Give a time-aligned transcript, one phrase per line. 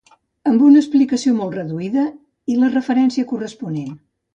[0.51, 2.09] Amb una explicació molt reduïda
[2.55, 3.99] i la referència corresponent.